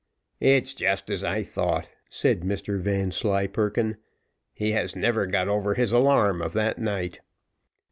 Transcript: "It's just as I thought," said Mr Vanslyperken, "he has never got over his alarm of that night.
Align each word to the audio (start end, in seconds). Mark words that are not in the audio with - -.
"It's 0.39 0.73
just 0.73 1.11
as 1.11 1.23
I 1.23 1.43
thought," 1.43 1.91
said 2.09 2.39
Mr 2.39 2.79
Vanslyperken, 2.79 3.97
"he 4.51 4.71
has 4.71 4.95
never 4.95 5.27
got 5.27 5.47
over 5.47 5.75
his 5.75 5.91
alarm 5.91 6.41
of 6.41 6.53
that 6.53 6.79
night. 6.79 7.19